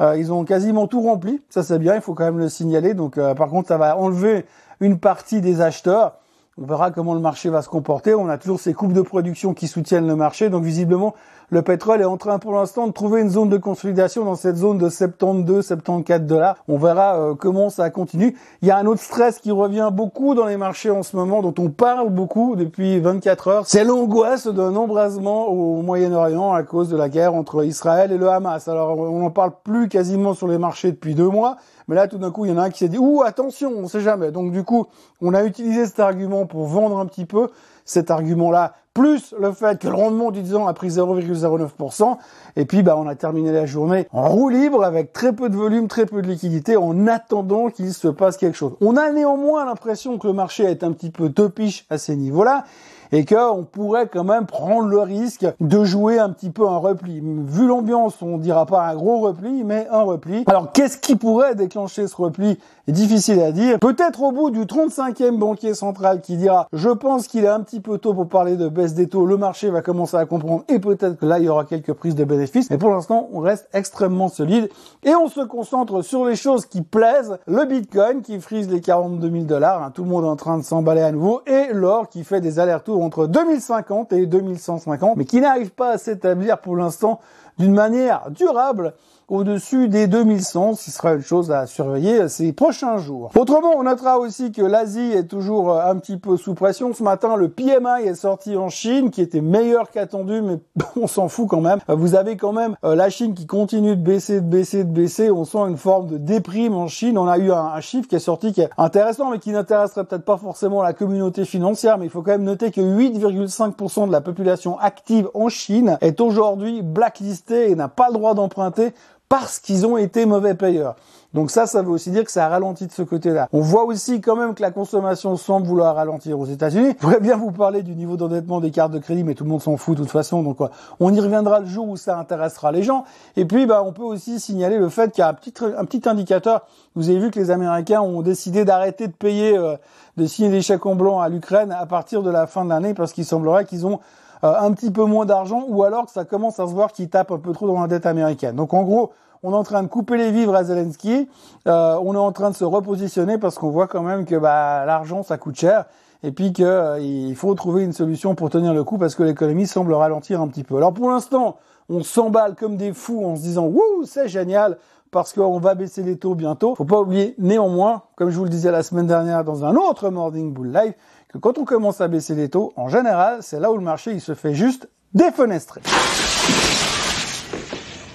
Euh, 0.00 0.16
ils 0.16 0.32
ont 0.32 0.44
quasiment 0.44 0.86
tout 0.86 1.02
rempli. 1.02 1.40
Ça, 1.50 1.64
c'est 1.64 1.80
bien. 1.80 1.96
Il 1.96 2.00
faut 2.00 2.14
quand 2.14 2.24
même 2.24 2.38
le 2.38 2.48
signaler. 2.48 2.94
Donc, 2.94 3.18
par 3.34 3.48
contre, 3.48 3.68
ça 3.68 3.76
va 3.76 3.96
enlever 3.96 4.46
une 4.82 4.98
partie 4.98 5.40
des 5.40 5.60
acheteurs. 5.60 6.16
On 6.58 6.66
verra 6.66 6.90
comment 6.90 7.14
le 7.14 7.20
marché 7.20 7.48
va 7.48 7.62
se 7.62 7.68
comporter. 7.68 8.14
On 8.14 8.28
a 8.28 8.36
toujours 8.36 8.60
ces 8.60 8.74
coupes 8.74 8.92
de 8.92 9.00
production 9.00 9.54
qui 9.54 9.68
soutiennent 9.68 10.06
le 10.06 10.16
marché. 10.16 10.50
Donc 10.50 10.64
visiblement, 10.64 11.14
le 11.52 11.60
pétrole 11.60 12.00
est 12.00 12.06
en 12.06 12.16
train 12.16 12.38
pour 12.38 12.54
l'instant 12.54 12.86
de 12.86 12.92
trouver 12.92 13.20
une 13.20 13.28
zone 13.28 13.50
de 13.50 13.58
consolidation 13.58 14.24
dans 14.24 14.36
cette 14.36 14.56
zone 14.56 14.78
de 14.78 14.88
72, 14.88 15.66
74 15.66 16.22
dollars. 16.22 16.56
On 16.66 16.78
verra 16.78 17.18
euh, 17.18 17.34
comment 17.34 17.68
ça 17.68 17.90
continue. 17.90 18.34
Il 18.62 18.68
y 18.68 18.70
a 18.70 18.78
un 18.78 18.86
autre 18.86 19.02
stress 19.02 19.38
qui 19.38 19.50
revient 19.50 19.90
beaucoup 19.92 20.34
dans 20.34 20.46
les 20.46 20.56
marchés 20.56 20.90
en 20.90 21.02
ce 21.02 21.14
moment, 21.14 21.42
dont 21.42 21.52
on 21.58 21.68
parle 21.68 22.08
beaucoup 22.08 22.56
depuis 22.56 23.00
24 23.00 23.48
heures. 23.48 23.64
C'est 23.66 23.84
l'angoisse 23.84 24.46
d'un 24.46 24.74
embrasement 24.74 25.48
au 25.48 25.82
Moyen-Orient 25.82 26.54
à 26.54 26.62
cause 26.62 26.88
de 26.88 26.96
la 26.96 27.10
guerre 27.10 27.34
entre 27.34 27.66
Israël 27.66 28.12
et 28.12 28.16
le 28.16 28.30
Hamas. 28.30 28.66
Alors 28.68 28.98
on 28.98 29.18
n'en 29.18 29.30
parle 29.30 29.52
plus 29.62 29.90
quasiment 29.90 30.32
sur 30.32 30.48
les 30.48 30.56
marchés 30.56 30.90
depuis 30.90 31.14
deux 31.14 31.28
mois. 31.28 31.58
Mais 31.88 31.96
là, 31.96 32.08
tout 32.08 32.16
d'un 32.18 32.30
coup, 32.30 32.46
il 32.46 32.50
y 32.50 32.54
en 32.54 32.58
a 32.58 32.62
un 32.62 32.70
qui 32.70 32.78
s'est 32.78 32.88
dit, 32.88 32.98
ouh, 32.98 33.22
attention, 33.22 33.72
on 33.76 33.88
sait 33.88 34.00
jamais. 34.00 34.30
Donc, 34.30 34.52
du 34.52 34.62
coup, 34.62 34.86
on 35.20 35.34
a 35.34 35.44
utilisé 35.44 35.84
cet 35.84 36.00
argument 36.00 36.46
pour 36.46 36.66
vendre 36.66 36.98
un 36.98 37.06
petit 37.06 37.26
peu 37.26 37.48
cet 37.84 38.10
argument-là, 38.10 38.74
plus 38.94 39.34
le 39.38 39.52
fait 39.52 39.78
que 39.78 39.88
le 39.88 39.94
rendement 39.94 40.30
du 40.30 40.42
10 40.42 40.56
ans 40.56 40.66
a 40.66 40.74
pris 40.74 40.88
0,09%. 40.88 42.18
Et 42.56 42.64
puis, 42.64 42.82
bah, 42.82 42.96
on 42.98 43.06
a 43.06 43.14
terminé 43.14 43.50
la 43.50 43.64
journée 43.64 44.06
en 44.12 44.28
roue 44.28 44.50
libre 44.50 44.84
avec 44.84 45.12
très 45.12 45.32
peu 45.32 45.48
de 45.48 45.56
volume, 45.56 45.88
très 45.88 46.04
peu 46.06 46.20
de 46.20 46.26
liquidité 46.26 46.76
en 46.76 47.06
attendant 47.06 47.70
qu'il 47.70 47.92
se 47.94 48.08
passe 48.08 48.36
quelque 48.36 48.56
chose. 48.56 48.74
On 48.80 48.96
a 48.96 49.10
néanmoins 49.10 49.64
l'impression 49.64 50.18
que 50.18 50.26
le 50.26 50.34
marché 50.34 50.64
est 50.64 50.84
un 50.84 50.92
petit 50.92 51.10
peu 51.10 51.30
topiche 51.30 51.86
à 51.88 51.96
ces 51.96 52.16
niveaux-là 52.16 52.64
et 53.12 53.24
qu'on 53.24 53.64
pourrait 53.70 54.08
quand 54.08 54.24
même 54.24 54.46
prendre 54.46 54.88
le 54.88 54.98
risque 55.00 55.46
de 55.60 55.84
jouer 55.84 56.18
un 56.18 56.30
petit 56.30 56.50
peu 56.50 56.66
un 56.66 56.78
repli. 56.78 57.20
Vu 57.22 57.66
l'ambiance, 57.66 58.20
on 58.22 58.38
dira 58.38 58.66
pas 58.66 58.86
un 58.86 58.94
gros 58.94 59.20
repli, 59.20 59.64
mais 59.64 59.86
un 59.90 60.02
repli. 60.02 60.44
Alors 60.46 60.72
qu'est-ce 60.72 60.98
qui 60.98 61.16
pourrait 61.16 61.54
déclencher 61.54 62.08
ce 62.08 62.16
repli 62.16 62.58
Difficile 62.88 63.40
à 63.40 63.52
dire? 63.52 63.78
Peut-être 63.78 64.22
au 64.22 64.32
bout 64.32 64.50
du 64.50 64.64
35e 64.64 65.38
banquier 65.38 65.72
central 65.74 66.20
qui 66.20 66.36
dira 66.36 66.66
«Je 66.72 66.88
pense 66.88 67.28
qu'il 67.28 67.44
est 67.44 67.48
un 67.48 67.60
petit 67.60 67.78
peu 67.78 67.98
tôt 67.98 68.12
pour 68.12 68.28
parler 68.28 68.56
de 68.56 68.68
baisse 68.68 68.94
des 68.94 69.06
taux, 69.06 69.24
le 69.24 69.36
marché 69.36 69.70
va 69.70 69.82
commencer 69.82 70.16
à 70.16 70.26
comprendre 70.26 70.64
et 70.68 70.80
peut-être 70.80 71.16
que 71.16 71.26
là 71.26 71.38
il 71.38 71.44
y 71.44 71.48
aura 71.48 71.64
quelques 71.64 71.92
prises 71.92 72.16
de 72.16 72.24
bénéfices.» 72.24 72.68
Mais 72.70 72.78
pour 72.78 72.90
l'instant, 72.90 73.28
on 73.32 73.38
reste 73.38 73.68
extrêmement 73.72 74.28
solide 74.28 74.68
et 75.04 75.14
on 75.14 75.28
se 75.28 75.40
concentre 75.42 76.02
sur 76.02 76.24
les 76.24 76.34
choses 76.34 76.66
qui 76.66 76.82
plaisent. 76.82 77.38
Le 77.46 77.64
Bitcoin 77.66 78.22
qui 78.22 78.40
frise 78.40 78.68
les 78.68 78.80
42 78.80 79.30
000 79.30 79.44
dollars, 79.44 79.82
hein, 79.82 79.92
tout 79.94 80.02
le 80.02 80.10
monde 80.10 80.24
est 80.24 80.28
en 80.28 80.36
train 80.36 80.58
de 80.58 80.64
s'emballer 80.64 81.02
à 81.02 81.12
nouveau, 81.12 81.42
et 81.46 81.72
l'or 81.72 82.08
qui 82.08 82.24
fait 82.24 82.40
des 82.40 82.58
allers-retours 82.58 83.01
entre 83.02 83.26
2050 83.26 84.12
et 84.12 84.26
2150, 84.26 85.16
mais 85.16 85.24
qui 85.24 85.40
n'arrive 85.40 85.70
pas 85.70 85.90
à 85.90 85.98
s'établir 85.98 86.58
pour 86.58 86.76
l'instant 86.76 87.20
d'une 87.58 87.74
manière 87.74 88.30
durable 88.30 88.94
au-dessus 89.32 89.88
des 89.88 90.08
2100, 90.08 90.74
ce 90.74 90.90
sera 90.90 91.14
une 91.14 91.22
chose 91.22 91.50
à 91.50 91.66
surveiller 91.66 92.28
ces 92.28 92.52
prochains 92.52 92.98
jours. 92.98 93.30
Autrement, 93.34 93.72
on 93.78 93.84
notera 93.84 94.18
aussi 94.18 94.52
que 94.52 94.60
l'Asie 94.60 95.12
est 95.12 95.26
toujours 95.26 95.72
un 95.80 95.96
petit 95.96 96.18
peu 96.18 96.36
sous 96.36 96.52
pression. 96.52 96.92
Ce 96.92 97.02
matin, 97.02 97.36
le 97.36 97.48
PMI 97.48 98.04
est 98.04 98.14
sorti 98.14 98.58
en 98.58 98.68
Chine, 98.68 99.10
qui 99.10 99.22
était 99.22 99.40
meilleur 99.40 99.90
qu'attendu, 99.90 100.42
mais 100.42 100.58
on 101.00 101.06
s'en 101.06 101.28
fout 101.28 101.48
quand 101.48 101.62
même. 101.62 101.78
Vous 101.88 102.14
avez 102.14 102.36
quand 102.36 102.52
même 102.52 102.76
euh, 102.84 102.94
la 102.94 103.08
Chine 103.08 103.32
qui 103.32 103.46
continue 103.46 103.96
de 103.96 104.02
baisser, 104.02 104.42
de 104.42 104.46
baisser, 104.46 104.84
de 104.84 104.90
baisser. 104.90 105.30
On 105.30 105.46
sent 105.46 105.66
une 105.66 105.78
forme 105.78 106.08
de 106.08 106.18
déprime 106.18 106.74
en 106.74 106.88
Chine. 106.88 107.16
On 107.16 107.26
a 107.26 107.38
eu 107.38 107.52
un, 107.52 107.80
chiffre 107.80 108.08
qui 108.08 108.16
est 108.16 108.18
sorti 108.18 108.52
qui 108.52 108.60
est 108.60 108.70
intéressant, 108.76 109.30
mais 109.30 109.38
qui 109.38 109.52
n'intéresserait 109.52 110.04
peut-être 110.04 110.26
pas 110.26 110.36
forcément 110.36 110.82
la 110.82 110.92
communauté 110.92 111.46
financière. 111.46 111.96
Mais 111.96 112.04
il 112.04 112.10
faut 112.10 112.20
quand 112.20 112.32
même 112.32 112.44
noter 112.44 112.70
que 112.70 112.82
8,5% 112.82 114.08
de 114.08 114.12
la 114.12 114.20
population 114.20 114.78
active 114.78 115.30
en 115.32 115.48
Chine 115.48 115.96
est 116.02 116.20
aujourd'hui 116.20 116.82
blacklistée 116.82 117.70
et 117.70 117.74
n'a 117.74 117.88
pas 117.88 118.08
le 118.08 118.14
droit 118.14 118.34
d'emprunter 118.34 118.92
parce 119.32 119.60
qu'ils 119.60 119.86
ont 119.86 119.96
été 119.96 120.26
mauvais 120.26 120.52
payeurs. 120.52 120.94
Donc 121.32 121.50
ça, 121.50 121.64
ça 121.64 121.80
veut 121.80 121.88
aussi 121.88 122.10
dire 122.10 122.22
que 122.22 122.30
ça 122.30 122.44
a 122.44 122.48
ralenti 122.50 122.86
de 122.86 122.92
ce 122.92 123.00
côté-là. 123.00 123.48
On 123.54 123.62
voit 123.62 123.84
aussi 123.84 124.20
quand 124.20 124.36
même 124.36 124.54
que 124.54 124.60
la 124.60 124.70
consommation 124.70 125.38
semble 125.38 125.66
vouloir 125.66 125.96
ralentir 125.96 126.38
aux 126.38 126.44
États-Unis. 126.44 126.88
Je 126.90 126.96
pourrais 126.98 127.18
bien 127.18 127.38
vous 127.38 127.50
parler 127.50 127.82
du 127.82 127.94
niveau 127.94 128.18
d'endettement 128.18 128.60
des 128.60 128.70
cartes 128.70 128.92
de 128.92 128.98
crédit, 128.98 129.24
mais 129.24 129.34
tout 129.34 129.44
le 129.44 129.48
monde 129.48 129.62
s'en 129.62 129.78
fout 129.78 129.96
de 129.96 130.02
toute 130.02 130.10
façon. 130.10 130.42
Donc 130.42 130.58
on 131.00 131.14
y 131.14 131.18
reviendra 131.18 131.60
le 131.60 131.66
jour 131.66 131.88
où 131.88 131.96
ça 131.96 132.18
intéressera 132.18 132.72
les 132.72 132.82
gens. 132.82 133.04
Et 133.36 133.46
puis, 133.46 133.64
bah, 133.64 133.82
on 133.82 133.94
peut 133.94 134.02
aussi 134.02 134.38
signaler 134.38 134.76
le 134.76 134.90
fait 134.90 135.10
qu'il 135.12 135.22
y 135.22 135.24
a 135.24 135.30
un 135.30 135.32
petit, 135.32 135.54
un 135.64 135.86
petit 135.86 136.06
indicateur. 136.06 136.66
Vous 136.94 137.08
avez 137.08 137.18
vu 137.18 137.30
que 137.30 137.40
les 137.40 137.50
Américains 137.50 138.02
ont 138.02 138.20
décidé 138.20 138.66
d'arrêter 138.66 139.06
de 139.06 139.14
payer, 139.14 139.56
euh, 139.56 139.76
de 140.18 140.26
signer 140.26 140.50
des 140.50 140.60
chèques 140.60 140.84
en 140.84 140.94
blanc 140.94 141.20
à 141.20 141.30
l'Ukraine 141.30 141.72
à 141.72 141.86
partir 141.86 142.22
de 142.22 142.28
la 142.28 142.46
fin 142.46 142.66
de 142.66 142.68
l'année, 142.68 142.92
parce 142.92 143.14
qu'il 143.14 143.24
semblerait 143.24 143.64
qu'ils 143.64 143.86
ont 143.86 144.00
euh, 144.44 144.54
un 144.58 144.72
petit 144.72 144.90
peu 144.90 145.04
moins 145.04 145.26
d'argent, 145.26 145.64
ou 145.68 145.84
alors 145.84 146.06
que 146.06 146.12
ça 146.12 146.24
commence 146.24 146.58
à 146.60 146.66
se 146.66 146.72
voir 146.72 146.92
qu'ils 146.92 147.08
tapent 147.08 147.30
un 147.30 147.38
peu 147.38 147.52
trop 147.52 147.66
dans 147.66 147.80
la 147.80 147.86
dette 147.86 148.06
américaine. 148.06 148.56
Donc 148.56 148.74
en 148.74 148.82
gros, 148.82 149.12
on 149.42 149.52
est 149.52 149.56
en 149.56 149.64
train 149.64 149.82
de 149.82 149.88
couper 149.88 150.16
les 150.16 150.30
vivres 150.30 150.54
à 150.54 150.64
Zelensky, 150.64 151.28
euh, 151.66 151.98
on 152.02 152.14
est 152.14 152.18
en 152.18 152.32
train 152.32 152.50
de 152.50 152.56
se 152.56 152.64
repositionner 152.64 153.38
parce 153.38 153.58
qu'on 153.58 153.70
voit 153.70 153.88
quand 153.88 154.02
même 154.02 154.24
que 154.24 154.36
bah, 154.36 154.84
l'argent 154.86 155.22
ça 155.22 155.36
coûte 155.36 155.56
cher 155.56 155.86
et 156.22 156.30
puis 156.30 156.52
qu'il 156.52 156.64
euh, 156.64 157.34
faut 157.34 157.54
trouver 157.54 157.82
une 157.82 157.92
solution 157.92 158.34
pour 158.34 158.50
tenir 158.50 158.72
le 158.72 158.84
coup 158.84 158.98
parce 158.98 159.14
que 159.14 159.22
l'économie 159.22 159.66
semble 159.66 159.92
ralentir 159.92 160.40
un 160.40 160.48
petit 160.48 160.62
peu. 160.62 160.76
Alors 160.76 160.94
pour 160.94 161.10
l'instant, 161.10 161.56
on 161.88 162.02
s'emballe 162.02 162.54
comme 162.54 162.76
des 162.76 162.92
fous 162.92 163.24
en 163.24 163.36
se 163.36 163.42
disant 163.42 163.66
wouh 163.66 164.04
c'est 164.04 164.28
génial 164.28 164.78
parce 165.10 165.34
qu'on 165.34 165.58
va 165.58 165.74
baisser 165.74 166.02
les 166.02 166.16
taux 166.16 166.34
bientôt. 166.34 166.74
Faut 166.74 166.86
pas 166.86 167.00
oublier 167.00 167.34
néanmoins, 167.38 168.02
comme 168.16 168.30
je 168.30 168.38
vous 168.38 168.44
le 168.44 168.50
disais 168.50 168.70
la 168.70 168.82
semaine 168.82 169.06
dernière 169.06 169.44
dans 169.44 169.64
un 169.64 169.76
autre 169.76 170.08
Morning 170.08 170.52
Bull 170.52 170.72
Live, 170.72 170.94
que 171.32 171.38
quand 171.38 171.58
on 171.58 171.64
commence 171.64 172.00
à 172.00 172.08
baisser 172.08 172.34
les 172.34 172.48
taux, 172.48 172.72
en 172.76 172.88
général, 172.88 173.38
c'est 173.40 173.58
là 173.58 173.72
où 173.72 173.76
le 173.76 173.82
marché 173.82 174.12
il 174.12 174.20
se 174.20 174.34
fait 174.34 174.54
juste 174.54 174.88
défenestrer. 175.14 175.80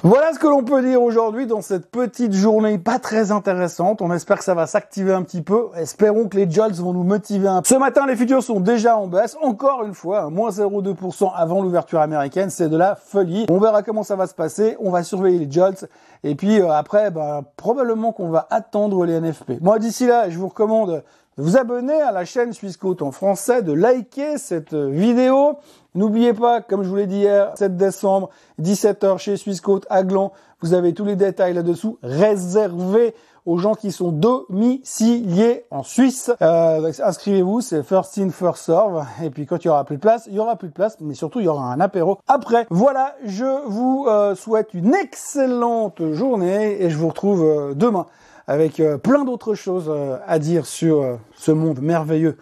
Voilà 0.03 0.31
ce 0.31 0.39
que 0.39 0.47
l'on 0.47 0.63
peut 0.63 0.81
dire 0.83 1.01
aujourd'hui 1.01 1.47
dans 1.47 1.62
cette 1.62 1.89
petite 1.89 2.31
journée 2.31 2.77
pas 2.77 3.00
très 3.00 3.31
intéressante. 3.31 4.01
On 4.01 4.13
espère 4.13 4.38
que 4.38 4.43
ça 4.43 4.53
va 4.53 4.67
s'activer 4.67 5.12
un 5.12 5.24
petit 5.24 5.41
peu. 5.41 5.69
Espérons 5.75 6.29
que 6.29 6.38
les 6.38 6.50
jolts 6.50 6.75
vont 6.75 6.93
nous 6.93 7.03
motiver 7.03 7.47
un 7.47 7.62
peu. 7.62 7.67
Ce 7.67 7.75
matin, 7.75 8.05
les 8.05 8.15
futurs 8.15 8.43
sont 8.43 8.59
déjà 8.59 8.95
en 8.95 9.07
baisse. 9.07 9.36
Encore 9.41 9.83
une 9.83 9.95
fois, 9.95 10.29
moins 10.29 10.51
0,2% 10.51 11.31
avant 11.36 11.63
l'ouverture 11.63 12.00
américaine. 12.00 12.51
C'est 12.51 12.69
de 12.69 12.77
la 12.77 12.95
folie. 12.95 13.47
On 13.50 13.57
verra 13.57 13.81
comment 13.81 14.03
ça 14.03 14.15
va 14.15 14.27
se 14.27 14.36
passer. 14.36 14.77
On 14.79 14.91
va 14.91 15.01
surveiller 15.03 15.39
les 15.39 15.51
jolts. 15.51 15.89
Et 16.24 16.36
puis 16.36 16.62
euh, 16.62 16.71
après, 16.71 17.09
bah, 17.09 17.41
probablement 17.57 18.13
qu'on 18.13 18.29
va 18.29 18.47
attendre 18.51 19.03
les 19.03 19.19
NFP. 19.19 19.59
Moi, 19.62 19.79
d'ici 19.79 20.05
là, 20.05 20.29
je 20.29 20.38
vous 20.38 20.47
recommande 20.47 21.03
vous 21.38 21.56
abonner 21.56 22.01
à 22.01 22.12
la 22.12 22.25
chaîne 22.25 22.51
Swissquote 22.51 23.01
en 23.01 23.12
français, 23.12 23.62
de 23.62 23.72
liker 23.72 24.38
cette 24.38 24.74
vidéo. 24.74 25.58
N'oubliez 25.94 26.34
pas, 26.34 26.62
comme 26.62 26.84
je 26.84 26.89
vous 26.89 26.96
l'ai 26.96 27.08
dit 27.08 27.20
hier, 27.20 27.51
7 27.56 27.77
décembre, 27.77 28.29
17h 28.62 29.17
chez 29.20 29.38
Swissquote 29.38 29.86
à 29.89 30.03
Gland. 30.03 30.34
Vous 30.62 30.74
avez 30.74 30.94
tous 30.94 31.06
les 31.06 31.15
détails 31.15 31.53
là-dessous 31.53 32.00
réservés 32.01 33.13
aux 33.48 33.58
gens 33.58 33.75
qui 33.75 33.91
sont 33.91 34.12
domiciliés 34.12 35.63
en 35.72 35.82
Suisse. 35.82 36.32
Euh, 36.41 36.91
inscrivez-vous, 37.01 37.62
c'est 37.62 37.82
first 37.82 38.17
in, 38.17 38.29
first 38.29 38.65
serve. 38.65 39.06
Et 39.24 39.29
puis 39.29 39.46
quand 39.46 39.63
il 39.63 39.67
y 39.67 39.70
aura 39.70 39.86
plus 39.86 39.96
de 39.96 40.01
place, 40.01 40.25
il 40.27 40.34
y 40.34 40.39
aura 40.39 40.58
plus 40.58 40.67
de 40.67 40.74
place, 40.74 40.98
mais 41.00 41.13
surtout 41.13 41.39
il 41.39 41.46
y 41.46 41.48
aura 41.48 41.72
un 41.72 41.79
apéro 41.79 42.17
après. 42.27 42.67
Voilà, 42.70 43.15
je 43.24 43.46
vous 43.67 44.06
euh, 44.10 44.36
souhaite 44.36 44.74
une 44.74 44.94
excellente 44.94 46.01
journée 46.12 46.84
et 46.84 46.89
je 46.89 46.98
vous 46.98 47.08
retrouve 47.08 47.44
euh, 47.44 47.74
demain 47.74 48.08
avec 48.47 48.79
euh, 48.79 48.97
plein 48.97 49.25
d'autres 49.25 49.53
choses 49.53 49.87
euh, 49.89 50.17
à 50.25 50.39
dire 50.39 50.65
sur 50.65 51.01
euh, 51.01 51.15
ce 51.35 51.51
monde 51.51 51.81
merveilleux 51.81 52.37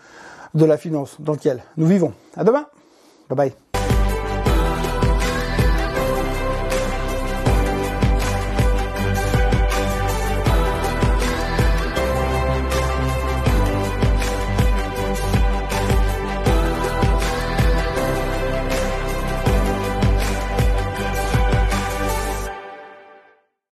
de 0.54 0.66
la 0.66 0.78
finance 0.78 1.18
dans 1.20 1.34
lequel 1.34 1.64
nous 1.78 1.88
vivons. 1.88 2.14
À 2.38 2.44
demain. 2.44 2.68
Bye 3.30 3.38
bye. 3.38 3.65